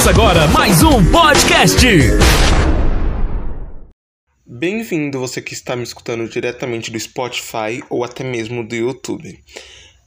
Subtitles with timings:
[0.00, 1.86] Começa agora mais um podcast.
[4.46, 9.38] Bem-vindo você que está me escutando diretamente do Spotify ou até mesmo do YouTube.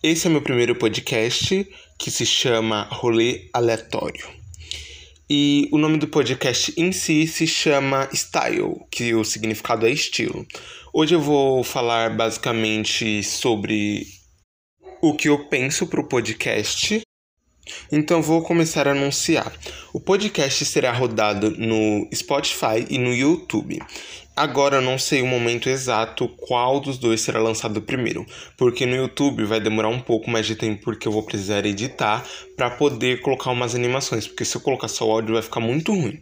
[0.01, 1.69] Esse é meu primeiro podcast
[1.99, 4.27] que se chama Rolê Aleatório.
[5.29, 10.43] E o nome do podcast em si se chama Style, que o significado é estilo.
[10.91, 14.07] Hoje eu vou falar basicamente sobre
[15.03, 17.03] o que eu penso para o podcast
[17.91, 19.51] então vou começar a anunciar.
[19.93, 23.79] O podcast será rodado no Spotify e no YouTube.
[24.35, 28.25] Agora eu não sei o momento exato qual dos dois será lançado primeiro,
[28.57, 32.25] porque no YouTube vai demorar um pouco mais de tempo porque eu vou precisar editar
[32.57, 36.19] para poder colocar umas animações, porque se eu colocar só áudio vai ficar muito ruim.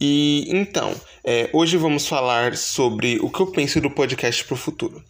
[0.00, 0.92] E então,
[1.22, 5.00] é, hoje vamos falar sobre o que eu penso do podcast para o futuro.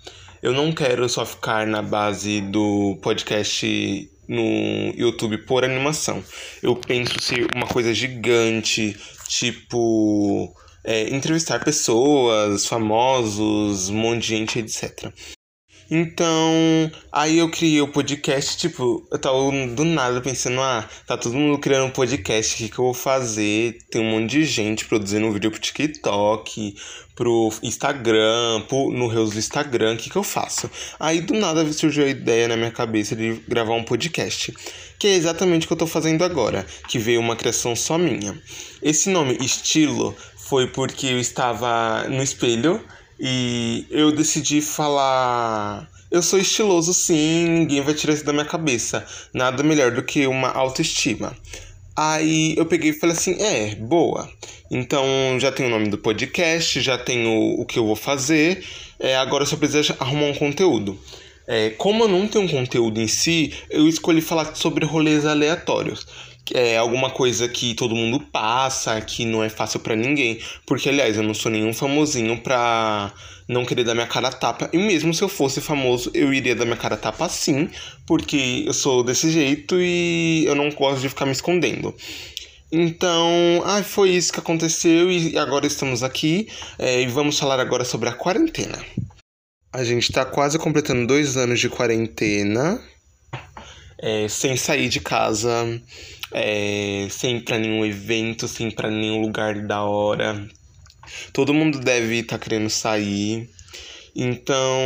[0.43, 6.25] Eu não quero só ficar na base do podcast no YouTube por animação.
[6.63, 8.97] Eu penso ser uma coisa gigante,
[9.29, 10.53] tipo
[10.85, 15.13] é, entrevistar pessoas, famosos, um monte de gente, etc.
[15.95, 19.37] Então, aí eu criei o podcast, tipo, eu tava
[19.75, 22.95] do nada pensando, ah, tá todo mundo criando um podcast, o que, que eu vou
[22.95, 23.77] fazer?
[23.91, 26.75] Tem um monte de gente produzindo um vídeo pro TikTok,
[27.15, 30.71] pro Instagram, pro, no Reels do Instagram, o que, que eu faço?
[30.99, 34.51] Aí do nada surgiu a ideia na minha cabeça de gravar um podcast,
[34.99, 38.35] que é exatamente o que eu tô fazendo agora, que veio uma criação só minha.
[38.83, 42.83] Esse nome, Estilo, foi porque eu estava no espelho
[43.25, 45.89] e eu decidi falar.
[46.11, 49.07] Eu sou estiloso sim, ninguém vai tirar isso da minha cabeça.
[49.33, 51.33] Nada melhor do que uma autoestima.
[51.95, 54.29] Aí eu peguei e falei assim: é, boa.
[54.69, 55.07] Então
[55.39, 58.67] já tenho o nome do podcast, já tenho o que eu vou fazer.
[58.99, 60.99] É, agora só preciso arrumar um conteúdo.
[61.47, 66.07] É, como eu não tenho um conteúdo em si, eu escolhi falar sobre rolês aleatórios
[66.53, 70.41] é alguma coisa que todo mundo passa, que não é fácil para ninguém.
[70.67, 73.13] Porque, aliás, eu não sou nenhum famosinho pra
[73.49, 74.69] não querer dar minha cara tapa.
[74.73, 77.69] E mesmo se eu fosse famoso, eu iria dar minha cara tapa sim,
[78.07, 81.95] porque eu sou desse jeito e eu não gosto de ficar me escondendo.
[82.71, 86.49] Então, ah, foi isso que aconteceu e agora estamos aqui
[86.79, 88.83] é, e vamos falar agora sobre a quarentena.
[89.71, 92.83] A gente está quase completando dois anos de quarentena,
[94.03, 95.81] é, sem sair de casa,
[96.33, 100.47] é, sem ir pra nenhum evento, sem ir pra nenhum lugar da hora.
[101.33, 103.49] Todo mundo deve estar tá querendo sair.
[104.15, 104.79] Então,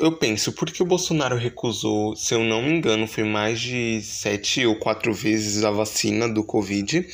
[0.00, 4.02] eu penso, por que o Bolsonaro recusou, se eu não me engano, foi mais de
[4.02, 7.06] sete ou quatro vezes a vacina do Covid?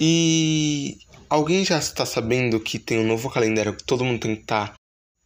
[0.00, 0.98] E
[1.30, 4.68] alguém já está sabendo que tem um novo calendário que todo mundo tem que estar
[4.68, 4.77] tá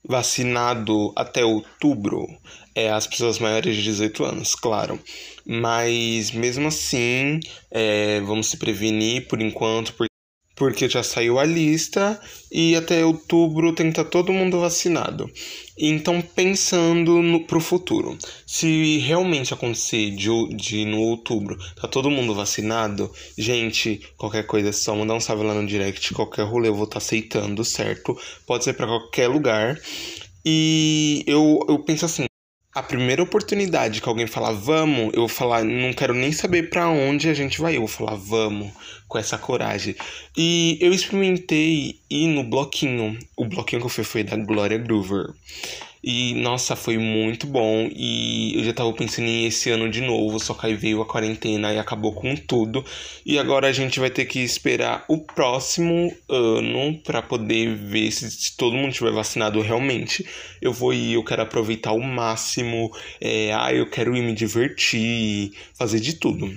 [0.05, 2.27] vacinado até outubro
[2.75, 4.99] é as pessoas maiores de 18 anos, claro.
[5.45, 7.41] Mas mesmo assim,
[7.71, 10.12] é, vamos se prevenir por enquanto, porque
[10.89, 15.31] já saiu a lista e até outubro tem que estar tá todo mundo vacinado.
[15.77, 22.35] Então, pensando no, pro futuro, se realmente acontecer de, de no outubro tá todo mundo
[22.35, 26.75] vacinado, gente, qualquer coisa é só mandar um salve lá no direct, qualquer rolê eu
[26.75, 28.17] vou estar tá aceitando, certo?
[28.47, 29.81] Pode ser para qualquer lugar.
[30.45, 32.27] E eu, eu penso assim,
[32.75, 36.89] a primeira oportunidade que alguém falar vamos, eu vou falar, não quero nem saber para
[36.89, 38.73] onde a gente vai, eu vou falar vamos,
[39.07, 39.95] com essa coragem.
[40.35, 43.19] E eu experimentei ir no bloquinho.
[43.37, 45.35] O bloquinho que eu fui foi da Gloria Groover.
[46.03, 47.89] E nossa, foi muito bom.
[47.95, 51.07] E eu já tava pensando em esse ano de novo, só que aí veio a
[51.07, 52.85] quarentena e acabou com tudo.
[53.25, 58.31] E agora a gente vai ter que esperar o próximo ano para poder ver se,
[58.31, 60.27] se, todo mundo estiver vacinado realmente.
[60.61, 62.91] Eu vou ir, eu quero aproveitar o máximo.
[63.21, 66.51] É, ah, eu quero ir me divertir, fazer de tudo.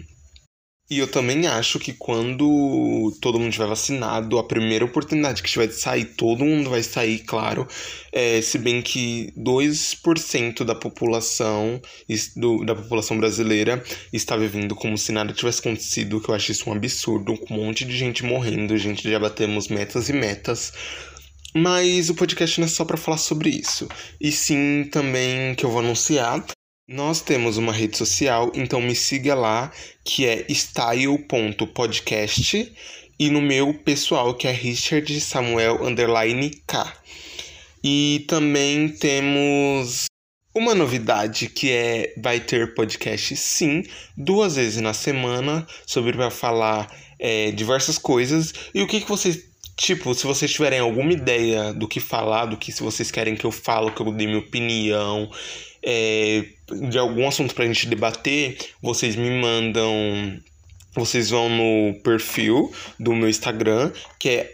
[0.88, 5.66] E eu também acho que quando todo mundo estiver vacinado, a primeira oportunidade que tiver
[5.66, 7.68] de sair, todo mundo vai sair, claro.
[8.12, 11.82] É, se bem que 2% da população
[12.36, 16.70] do, da população brasileira está vivendo como se nada tivesse acontecido, que eu acho isso
[16.70, 20.72] um absurdo, com um monte de gente morrendo, gente já batemos metas e metas.
[21.56, 23.88] Mas o podcast não é só para falar sobre isso.
[24.22, 26.46] E sim também que eu vou anunciar
[26.88, 29.72] nós temos uma rede social, então me siga lá,
[30.04, 32.72] que é style.podcast
[33.18, 36.94] e no meu pessoal, que é Richard Samuel underline K.
[37.84, 40.06] E também temos
[40.54, 43.84] uma novidade que é vai ter podcast sim,
[44.16, 46.88] duas vezes na semana, sobre para falar
[47.18, 48.54] é, diversas coisas.
[48.76, 52.56] E o que, que vocês Tipo, se vocês tiverem alguma ideia do que falar, do
[52.56, 55.30] que se vocês querem que eu falo, que eu dê minha opinião,
[55.86, 56.46] é,
[56.90, 60.42] de algum assunto pra gente debater, vocês me mandam
[60.96, 64.50] vocês vão no perfil do meu Instagram, que é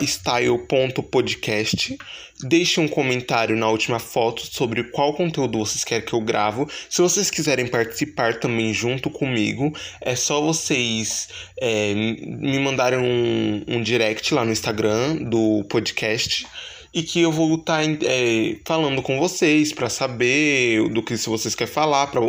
[0.00, 1.96] style.podcast.
[2.42, 6.68] Deixe um comentário na última foto sobre qual conteúdo vocês querem que eu gravo.
[6.90, 11.28] Se vocês quiserem participar também junto comigo, é só vocês
[11.60, 16.44] é, me mandarem um, um direct lá no Instagram do podcast
[16.96, 21.28] e que eu vou estar tá, é, falando com vocês para saber do que se
[21.28, 22.22] vocês querem falar, para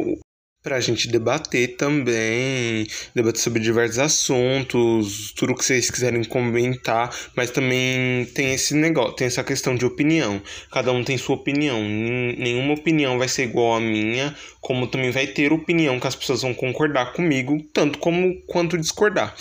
[0.68, 2.86] para a gente debater também,
[3.16, 9.28] debater sobre diversos assuntos, tudo que vocês quiserem comentar, mas também tem esse negócio, tem
[9.28, 10.42] essa questão de opinião.
[10.70, 15.26] Cada um tem sua opinião, nenhuma opinião vai ser igual à minha, como também vai
[15.26, 19.34] ter opinião que as pessoas vão concordar comigo, tanto como quanto discordar.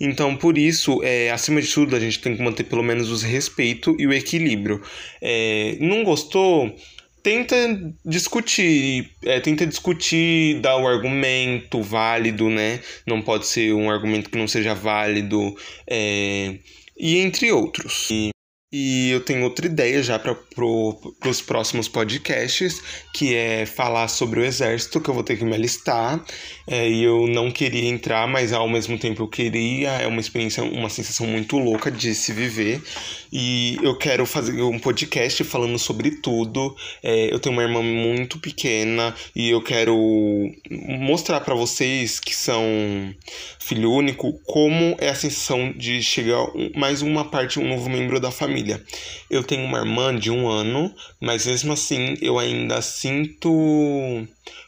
[0.00, 3.24] Então, por isso, é, acima de tudo, a gente tem que manter pelo menos o
[3.24, 4.82] respeito e o equilíbrio.
[5.20, 6.74] É, não gostou?
[7.22, 7.56] Tenta
[8.04, 12.80] discutir, é, tenta discutir, dar o argumento válido, né?
[13.06, 16.56] Não pode ser um argumento que não seja válido, é,
[16.98, 18.08] e entre outros.
[18.10, 18.31] E
[18.72, 22.80] e eu tenho outra ideia já para pro, os próximos podcasts,
[23.12, 26.24] que é falar sobre o exército, que eu vou ter que me alistar.
[26.66, 29.90] É, e eu não queria entrar, mas ao mesmo tempo eu queria.
[29.90, 32.80] É uma experiência, uma sensação muito louca de se viver.
[33.30, 36.74] E eu quero fazer um podcast falando sobre tudo.
[37.02, 39.94] É, eu tenho uma irmã muito pequena e eu quero
[40.70, 42.64] mostrar para vocês que são
[43.58, 48.30] filho único como é a sensação de chegar mais uma parte, um novo membro da
[48.30, 48.82] família família.
[49.28, 53.50] Eu tenho uma irmã de um ano, mas mesmo assim eu ainda sinto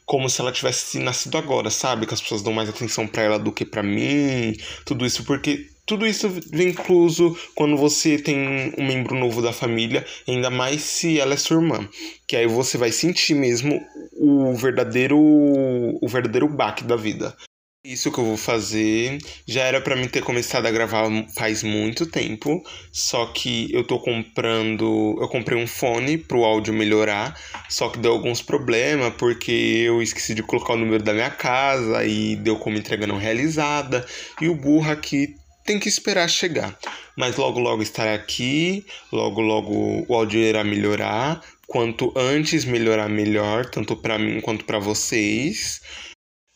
[0.04, 2.06] como se ela tivesse nascido agora, sabe?
[2.06, 4.54] Que as pessoas dão mais atenção para ela do que para mim,
[4.84, 10.04] tudo isso porque tudo isso vem incluso quando você tem um membro novo da família,
[10.26, 11.86] ainda mais se ela é sua irmã,
[12.26, 13.80] que aí você vai sentir mesmo
[14.16, 17.36] o verdadeiro o verdadeiro baque da vida.
[17.84, 22.06] Isso que eu vou fazer já era para mim ter começado a gravar faz muito
[22.06, 27.38] tempo, só que eu tô comprando, eu comprei um fone pro áudio melhorar,
[27.68, 32.02] só que deu alguns problemas porque eu esqueci de colocar o número da minha casa
[32.06, 34.06] e deu como entrega não realizada
[34.40, 35.34] e o burro aqui
[35.66, 36.78] tem que esperar chegar.
[37.14, 43.66] Mas logo logo estará aqui, logo logo o áudio irá melhorar, quanto antes melhorar melhor,
[43.66, 45.82] tanto para mim quanto para vocês.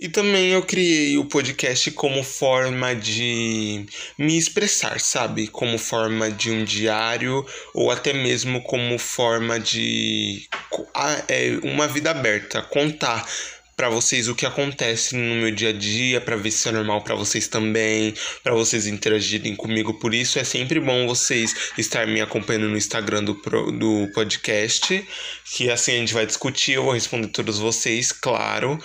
[0.01, 3.85] E também eu criei o podcast como forma de
[4.17, 5.49] me expressar, sabe?
[5.49, 10.49] Como forma de um diário ou até mesmo como forma de
[11.27, 13.27] é, uma vida aberta, contar
[13.77, 17.03] para vocês o que acontece no meu dia a dia, para ver se é normal
[17.03, 18.15] para vocês também,
[18.45, 19.95] para vocês interagirem comigo.
[19.95, 25.05] Por isso é sempre bom vocês estar me acompanhando no Instagram do, do podcast,
[25.45, 28.79] que assim a gente vai discutir, eu vou responder todos vocês, claro.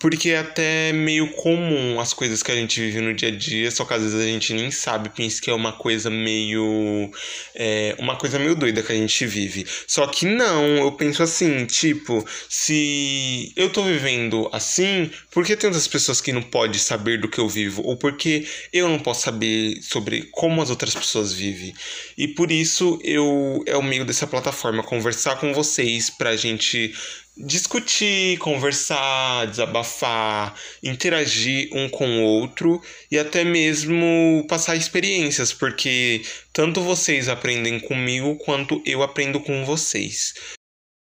[0.00, 3.70] Porque é até meio comum as coisas que a gente vive no dia a dia,
[3.70, 7.10] só que às vezes a gente nem sabe, pensa que é uma coisa meio.
[7.54, 9.66] É, uma coisa meio doida que a gente vive.
[9.86, 15.68] Só que não, eu penso assim, tipo, se eu tô vivendo assim, por que tem
[15.68, 17.82] outras pessoas que não podem saber do que eu vivo?
[17.82, 21.74] Ou porque eu não posso saber sobre como as outras pessoas vivem?
[22.16, 26.94] E por isso eu é o meio dessa plataforma, conversar com vocês pra gente
[27.40, 36.82] discutir, conversar, desabafar, interagir um com o outro e até mesmo passar experiências, porque tanto
[36.82, 40.34] vocês aprendem comigo quanto eu aprendo com vocês.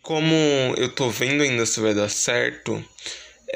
[0.02, 0.36] Como
[0.78, 2.84] eu tô vendo ainda se vai dar certo,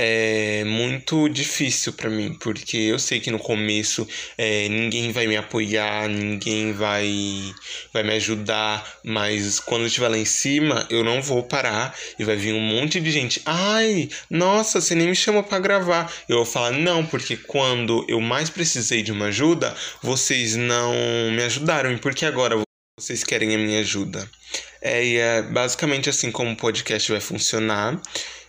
[0.02, 5.36] é muito difícil para mim, porque eu sei que no começo é, ninguém vai me
[5.36, 7.54] apoiar, ninguém vai,
[7.92, 12.24] vai me ajudar, mas quando eu estiver lá em cima, eu não vou parar e
[12.24, 13.42] vai vir um monte de gente.
[13.46, 16.10] Ai, nossa, você nem me chamou para gravar.
[16.30, 20.94] Eu vou falar, não, porque quando eu mais precisei de uma ajuda, vocês não
[21.36, 22.58] me ajudaram, e porque agora
[22.98, 24.30] vocês querem a minha ajuda?
[24.82, 28.02] É, e é basicamente assim como o podcast vai funcionar.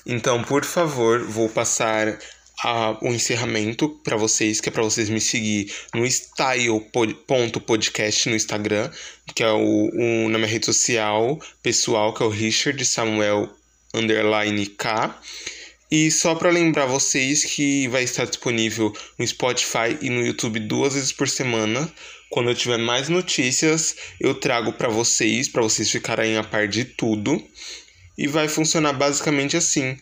[0.06, 2.18] Então, por favor, vou passar
[2.62, 8.90] a, o encerramento para vocês, que é para vocês me seguir no style.podcast no Instagram,
[9.34, 13.50] que é o, o, na minha rede social pessoal, que é o Richard Samuel
[13.94, 15.18] underline K.
[15.90, 20.94] E só para lembrar vocês que vai estar disponível no Spotify e no YouTube duas
[20.94, 21.92] vezes por semana.
[22.30, 26.84] Quando eu tiver mais notícias, eu trago para vocês, para vocês ficarem a par de
[26.84, 27.44] tudo
[28.20, 29.96] e vai funcionar basicamente assim.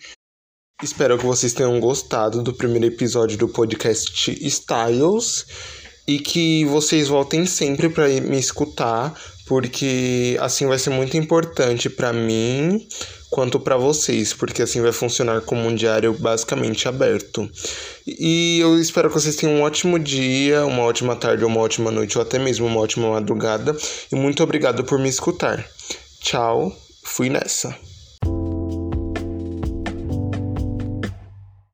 [0.83, 5.47] Espero que vocês tenham gostado do primeiro episódio do podcast Styles
[6.07, 9.15] e que vocês voltem sempre para me escutar,
[9.47, 12.89] porque assim vai ser muito importante para mim
[13.31, 17.49] quanto para vocês, porque assim vai funcionar como um diário basicamente aberto.
[18.05, 22.19] E eu espero que vocês tenham um ótimo dia, uma ótima tarde, uma ótima noite
[22.19, 23.77] ou até mesmo uma ótima madrugada.
[24.11, 25.65] E muito obrigado por me escutar.
[26.21, 27.88] Tchau, fui nessa.